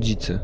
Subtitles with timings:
[0.00, 0.38] Dzicy.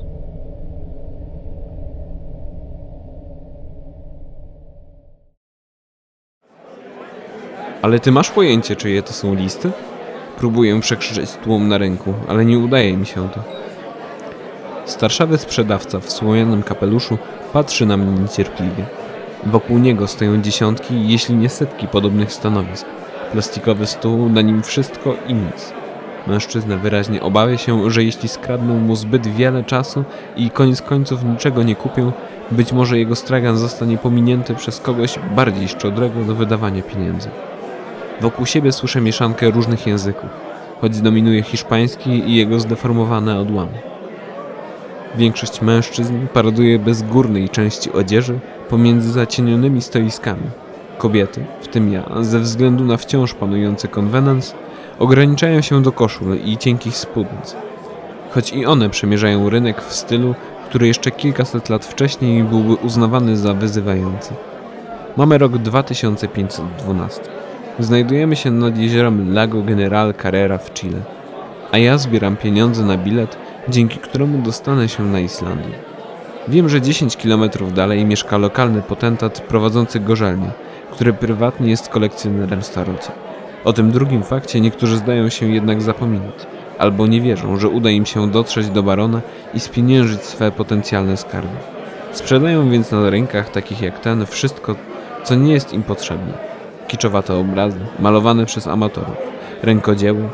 [7.83, 9.71] Ale ty masz pojęcie, czyje to są listy?
[10.39, 13.41] Próbuję przekrzyczeć tłum na rynku, ale nie udaje mi się to.
[14.85, 17.19] Starszawy sprzedawca w słomianym kapeluszu
[17.53, 18.87] patrzy na mnie niecierpliwie.
[19.47, 22.87] Wokół niego stoją dziesiątki, jeśli nie setki podobnych stanowisk.
[23.33, 25.73] Plastikowy stół, na nim wszystko i nic.
[26.27, 30.05] Mężczyzna wyraźnie obawia się, że jeśli skradną mu zbyt wiele czasu
[30.37, 32.13] i koniec końców niczego nie kupią,
[32.51, 37.29] być może jego stragan zostanie pominięty przez kogoś bardziej szczodrego do wydawania pieniędzy.
[38.21, 40.31] Wokół siebie słyszę mieszankę różnych języków,
[40.81, 43.79] choć dominuje hiszpański i jego zdeformowane odłamy.
[45.17, 48.39] Większość mężczyzn paraduje bez górnej części odzieży
[48.69, 50.43] pomiędzy zacienionymi stoiskami.
[50.99, 54.55] Kobiety, w tym ja, ze względu na wciąż panujący konwenans,
[54.99, 57.57] ograniczają się do koszul i cienkich spódnic.
[58.31, 60.35] Choć i one przemierzają rynek w stylu,
[60.69, 64.35] który jeszcze kilkaset lat wcześniej byłby uznawany za wyzywający.
[65.17, 67.23] Mamy rok 2512.
[67.79, 71.01] Znajdujemy się nad jeziorem Lago General Carrera w Chile,
[71.73, 73.37] a ja zbieram pieniądze na bilet,
[73.69, 75.75] dzięki któremu dostanę się na Islandię.
[76.49, 80.51] Wiem, że 10 kilometrów dalej mieszka lokalny potentat prowadzący gorzelnię,
[80.91, 83.09] który prywatnie jest kolekcjonerem staroci.
[83.65, 86.47] O tym drugim fakcie niektórzy zdają się jednak zapominać,
[86.79, 89.21] albo nie wierzą, że uda im się dotrzeć do barona
[89.55, 91.57] i spieniężyć swe potencjalne skarby.
[92.13, 94.75] Sprzedają więc na rynkach takich jak ten wszystko,
[95.25, 96.33] co nie jest im potrzebne.
[96.89, 99.17] Kiczowate obrazy, malowane przez amatorów,
[99.63, 100.29] rękodzieły,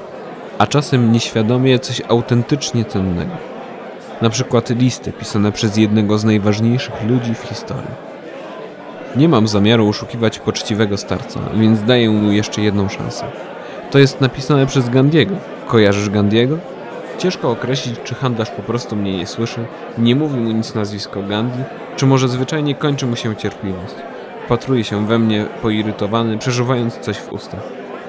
[0.59, 3.37] a czasem nieświadomie coś autentycznie cennego.
[4.23, 8.12] Na przykład listy pisane przez jednego z najważniejszych ludzi w historii.
[9.17, 13.25] Nie mam zamiaru oszukiwać poczciwego starca, więc daję mu jeszcze jedną szansę.
[13.91, 15.35] To jest napisane przez Gandiego.
[15.67, 16.59] Kojarzysz Gandiego?
[17.19, 19.65] Ciężko określić, czy handlarz po prostu mnie nie słyszy,
[19.99, 21.63] nie mówi mu nic nazwisko Gandhi,
[21.97, 23.95] czy może zwyczajnie kończy mu się cierpliwość.
[24.45, 27.63] Wpatruje się we mnie poirytowany, przeżuwając coś w ustach.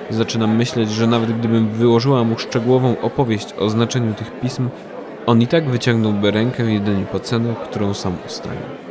[0.09, 4.69] Zaczynam myśleć, że nawet gdybym wyłożyła mu szczegółową opowieść o znaczeniu tych pism,
[5.25, 8.82] on i tak wyciągnąłby rękę jedynie po cenę, którą sam ustalił.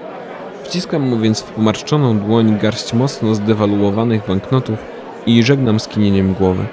[0.73, 4.79] Wciskam mu więc w pomarszczoną dłoń garść mocno zdewaluowanych banknotów
[5.27, 6.67] i żegnam skinieniem głowy.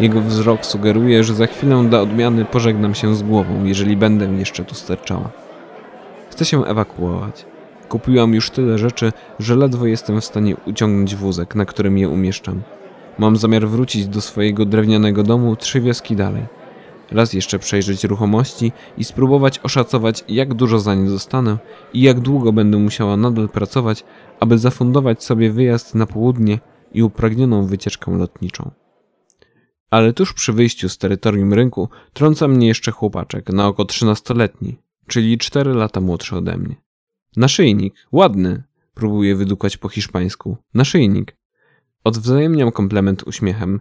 [0.00, 4.64] Jego wzrok sugeruje, że za chwilę dla odmiany pożegnam się z głową, jeżeli będę jeszcze
[4.64, 5.30] tu sterczała.
[6.30, 7.46] Chcę się ewakuować.
[7.88, 12.62] Kupiłam już tyle rzeczy, że ledwo jestem w stanie uciągnąć wózek, na którym je umieszczam.
[13.18, 16.42] Mam zamiar wrócić do swojego drewnianego domu trzy wioski dalej
[17.10, 21.58] raz jeszcze przejrzeć ruchomości i spróbować oszacować, jak dużo za nie dostanę
[21.92, 24.04] i jak długo będę musiała nadal pracować,
[24.40, 26.58] aby zafundować sobie wyjazd na południe
[26.92, 28.70] i upragnioną wycieczkę lotniczą.
[29.90, 35.38] Ale tuż przy wyjściu z terytorium rynku trąca mnie jeszcze chłopaczek, na oko trzynastoletni, czyli
[35.38, 36.76] cztery lata młodszy ode mnie.
[37.36, 38.62] Naszyjnik, ładny,
[38.94, 40.56] próbuję wydukać po hiszpańsku.
[40.74, 41.36] Naszyjnik.
[42.04, 43.80] Odwzajemniam komplement uśmiechem,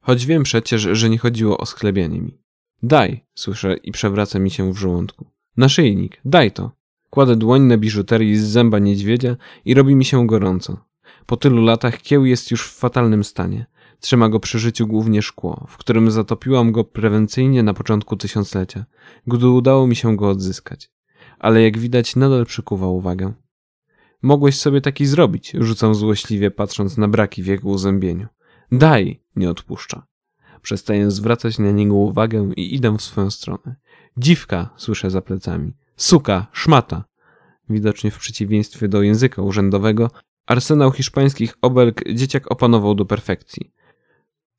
[0.00, 2.43] choć wiem przecież, że nie chodziło o sklebianie mi.
[2.82, 5.26] Daj, słyszę i przewraca mi się w żołądku.
[5.56, 6.70] Naszyjnik, daj to.
[7.10, 10.84] Kładę dłoń na biżuterii z zęba niedźwiedzia i robi mi się gorąco.
[11.26, 13.66] Po tylu latach kieł jest już w fatalnym stanie.
[14.00, 18.84] Trzyma go przy życiu głównie szkło, w którym zatopiłam go prewencyjnie na początku tysiąclecia,
[19.26, 20.90] gdy udało mi się go odzyskać.
[21.38, 23.32] Ale jak widać nadal przykuwa uwagę.
[24.22, 28.26] Mogłeś sobie taki zrobić, rzucam złośliwie patrząc na braki w jego uzębieniu.
[28.72, 30.06] Daj, nie odpuszcza.
[30.64, 33.76] Przestaję zwracać na niego uwagę i idę w swoją stronę.
[34.16, 35.72] Dziwka, słyszę za plecami.
[35.96, 37.04] Suka, szmata.
[37.68, 40.10] Widocznie w przeciwieństwie do języka urzędowego,
[40.46, 43.72] arsenał hiszpańskich obelg dzieciak opanował do perfekcji.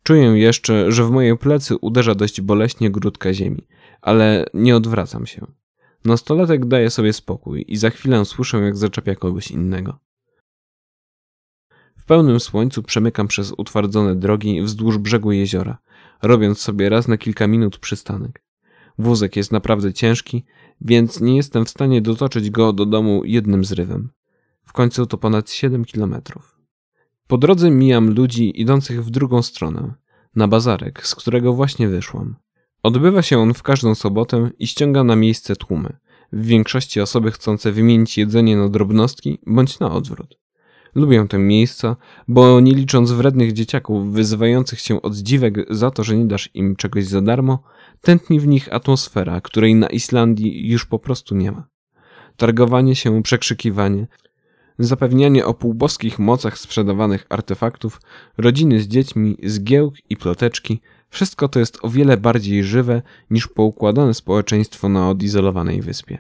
[0.03, 3.67] Czuję jeszcze, że w moje plecy uderza dość boleśnie grudka ziemi,
[4.01, 5.47] ale nie odwracam się.
[6.05, 9.99] Nastolatek daje sobie spokój i za chwilę słyszę, jak zaczepia kogoś innego.
[12.05, 15.77] W pełnym słońcu przemykam przez utwardzone drogi wzdłuż brzegu jeziora,
[16.21, 18.43] robiąc sobie raz na kilka minut przystanek.
[18.97, 20.45] Wózek jest naprawdę ciężki,
[20.81, 24.09] więc nie jestem w stanie dotoczyć go do domu jednym zrywem.
[24.63, 26.59] W końcu to ponad 7 kilometrów.
[27.27, 29.93] Po drodze mijam ludzi idących w drugą stronę,
[30.35, 32.35] na bazarek, z którego właśnie wyszłam.
[32.83, 35.97] Odbywa się on w każdą sobotę i ściąga na miejsce tłumy,
[36.33, 40.44] w większości osoby chcące wymienić jedzenie na drobnostki bądź na odwrót.
[40.95, 41.95] Lubię te miejsca,
[42.27, 46.75] bo nie licząc wrednych dzieciaków wyzywających się od dziwek za to, że nie dasz im
[46.75, 47.63] czegoś za darmo,
[48.01, 51.67] tętni w nich atmosfera, której na Islandii już po prostu nie ma.
[52.37, 54.07] Targowanie się, przekrzykiwanie,
[54.79, 58.01] zapewnianie o półboskich mocach sprzedawanych artefaktów,
[58.37, 60.81] rodziny z dziećmi, zgiełk i ploteczki,
[61.15, 66.17] Wszystko to jest o wiele bardziej żywe niż poukładane społeczeństwo na odizolowanej wyspie.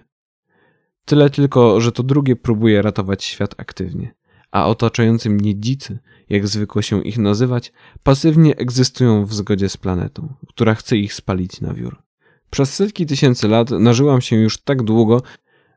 [1.05, 4.15] Tyle tylko, że to drugie próbuje ratować świat aktywnie,
[4.55, 5.99] a otaczający mnie dzicy,
[6.29, 7.73] jak zwykło się ich nazywać,
[8.03, 12.01] pasywnie egzystują w zgodzie z planetą, która chce ich spalić na wiór.
[12.49, 15.21] Przez setki tysięcy lat nażyłam się już tak długo,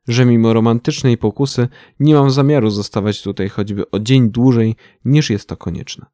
[0.09, 1.69] że mimo romantycznej pokusy
[2.01, 6.07] nie mam zamiaru zostawać tutaj choćby o dzień dłużej niż jest to konieczne.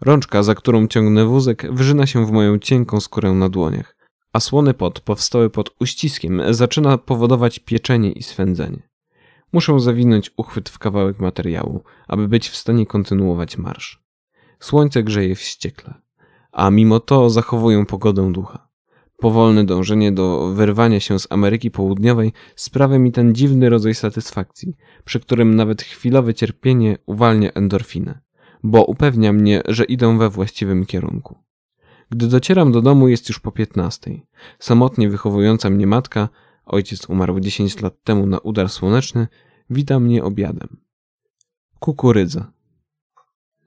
[0.00, 3.96] Rączka, za którą ciągnę wózek, wrzyna się w moją cienką skórę na dłoniach,
[4.32, 8.91] a słony pot powstały pod uściskiem zaczyna powodować pieczenie i swędzenie.
[9.52, 14.02] Muszę zawinąć uchwyt w kawałek materiału, aby być w stanie kontynuować marsz.
[14.60, 15.94] Słońce grzeje wściekle,
[16.52, 18.68] a mimo to zachowuję pogodę ducha.
[19.18, 25.20] Powolne dążenie do wyrwania się z Ameryki Południowej sprawia mi ten dziwny rodzaj satysfakcji, przy
[25.20, 28.20] którym nawet chwilowe cierpienie uwalnia endorfinę,
[28.62, 31.38] bo upewnia mnie, że idę we właściwym kierunku.
[32.10, 34.26] Gdy docieram do domu jest już po piętnastej.
[34.58, 36.28] Samotnie wychowująca mnie matka,
[36.64, 39.28] ojciec umarł 10 lat temu na udar słoneczny,
[39.70, 40.76] wita mnie obiadem.
[41.78, 42.52] Kukurydza.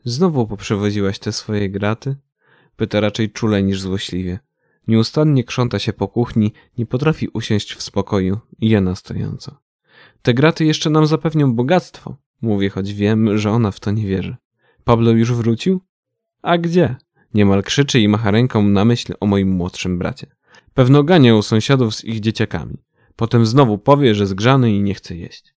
[0.04, 2.16] Znowu poprzewoziłaś te swoje graty?
[2.76, 4.40] Pyta raczej czule niż złośliwie.
[4.88, 9.60] Nieustannie krząta się po kuchni, nie potrafi usiąść w spokoju, jena stojąco.
[10.22, 14.36] Te graty jeszcze nam zapewnią bogactwo, mówię, choć wiem, że ona w to nie wierzy.
[14.84, 15.82] Pablo już wrócił?
[16.42, 16.96] A gdzie?
[17.34, 20.36] Niemal krzyczy i macha ręką na myśl o moim młodszym bracie.
[20.76, 22.78] Pewno gania u sąsiadów z ich dzieciakami.
[23.16, 25.56] Potem znowu powie, że zgrzany i nie chce jeść.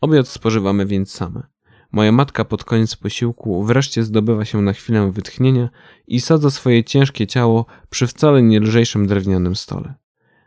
[0.00, 1.42] Obiad spożywamy więc same.
[1.92, 5.68] Moja matka pod koniec posiłku wreszcie zdobywa się na chwilę wytchnienia
[6.06, 9.94] i sadza swoje ciężkie ciało przy wcale nie lżejszym drewnianym stole.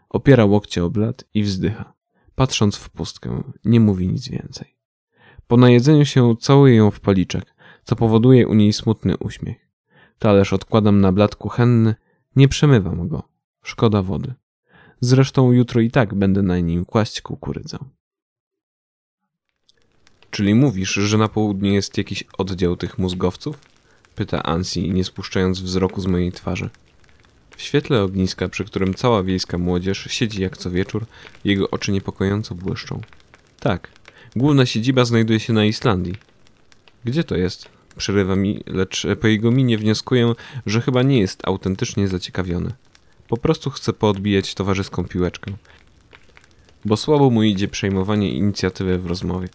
[0.09, 1.93] Opiera łokcie o blat i wzdycha.
[2.35, 4.75] Patrząc w pustkę, nie mówi nic więcej.
[5.47, 9.69] Po najedzeniu się całuje ją w policzek, co powoduje u niej smutny uśmiech.
[10.19, 11.95] Talerz odkładam na blat kuchenny,
[12.35, 13.34] nie przemywam go.
[13.65, 14.33] Szkoda wody.
[15.01, 17.77] Zresztą jutro i tak będę na nim kłaść kukurydzę.
[20.31, 23.59] Czyli mówisz, że na południu jest jakiś oddział tych mózgowców?
[24.15, 26.69] Pyta Ansi, nie spuszczając wzroku z mojej twarzy.
[27.55, 31.05] W świetle ogniska, przy którym cała wiejska młodzież siedzi jak co wieczór,
[31.43, 33.01] jego oczy niepokojąco błyszczą.
[33.59, 33.89] Tak,
[34.35, 36.15] główna siedziba znajduje się na Islandii.
[37.05, 37.69] Gdzie to jest?
[37.97, 40.33] Przerywa mi, lecz po jego minie wnioskuję,
[40.65, 42.71] że chyba nie jest autentycznie zaciekawiony.
[43.27, 45.51] Po prostu chce poodbijać towarzyską piłeczkę.
[46.85, 49.47] Bo słabo mu idzie przejmowanie inicjatywy w rozmowie.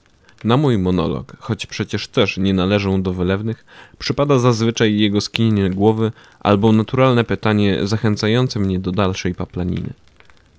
[0.44, 3.64] Na mój monolog, choć przecież też nie należą do wylewnych,
[3.98, 9.92] przypada zazwyczaj jego skinienie głowy albo naturalne pytanie zachęcające mnie do dalszej paplaniny.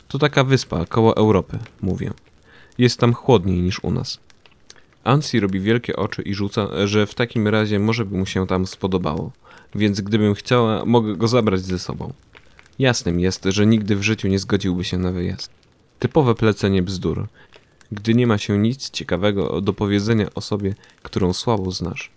[0.08, 2.12] To taka wyspa koło Europy, mówię.
[2.78, 4.20] Jest tam chłodniej niż u nas.
[5.04, 8.68] Ansi robi wielkie oczy i rzuca, że w takim razie może by mu się tam
[8.68, 9.32] spodobało,
[9.76, 12.14] więc gdybym chciała, mogę go zabrać ze sobą.
[12.82, 15.52] Jasnym jest, że nigdy w życiu nie zgodziłby się na wyjazd.
[16.00, 17.28] Typowe plecenie bzdur,
[17.92, 22.12] gdy nie ma się nic ciekawego do powiedzenia o sobie, którą słabo znasz.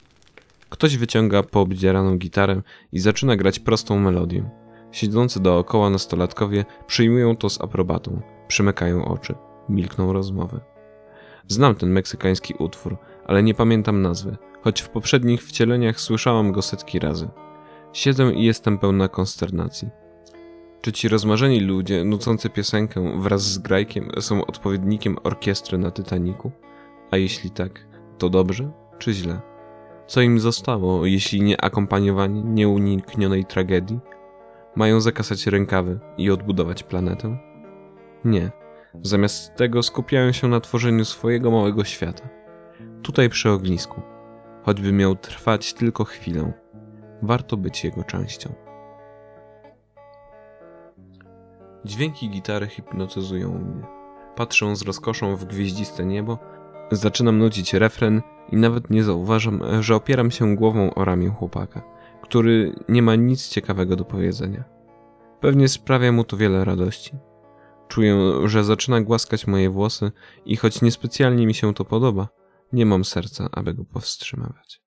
[0.70, 2.62] Ktoś wyciąga poobdzieraną gitarę
[2.92, 4.50] i zaczyna grać prostą melodię.
[4.92, 9.34] Siedzący dookoła nastolatkowie przyjmują to z aprobatą, przymykają oczy,
[9.68, 10.60] milkną rozmowy.
[11.48, 12.96] Znam ten meksykański utwór,
[13.26, 17.28] ale nie pamiętam nazwy, choć w poprzednich wcieleniach słyszałam go setki razy.
[17.92, 20.03] Siedzę i jestem pełna konsternacji.
[20.84, 26.52] Czy ci rozmarzeni ludzie, nucący piosenkę wraz z grajkiem, są odpowiednikiem orkiestry na Titaniku?
[27.10, 27.86] A jeśli tak,
[28.18, 29.40] to dobrze czy źle?
[30.06, 34.00] Co im zostało, jeśli nie akompaniowani nieuniknionej tragedii?
[34.76, 37.38] Mają zakasać rękawy i odbudować planetę?
[38.24, 38.50] Nie.
[39.02, 42.28] Zamiast tego skupiają się na tworzeniu swojego małego świata.
[43.02, 44.02] Tutaj przy ognisku.
[44.62, 46.52] Choćby miał trwać tylko chwilę.
[47.22, 48.63] Warto być jego częścią.
[51.84, 53.86] Dźwięki gitary hipnotyzują mnie.
[54.36, 56.38] Patrzę z rozkoszą w gwieździste niebo,
[56.90, 58.22] zaczynam nucić refren
[58.52, 61.82] i nawet nie zauważam, że opieram się głową o ramię chłopaka,
[62.22, 64.64] który nie ma nic ciekawego do powiedzenia.
[65.40, 67.16] Pewnie sprawia mu to wiele radości.
[67.88, 70.12] Czuję, że zaczyna głaskać moje włosy
[70.44, 72.28] i choć niespecjalnie mi się to podoba,
[72.72, 74.83] nie mam serca, aby go powstrzymywać.